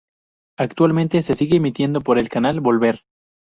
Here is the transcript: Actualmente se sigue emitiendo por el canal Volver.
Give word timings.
Actualmente 0.57 1.21
se 1.21 1.35
sigue 1.35 1.57
emitiendo 1.57 2.01
por 2.01 2.17
el 2.17 2.27
canal 2.27 2.59
Volver. 2.59 3.01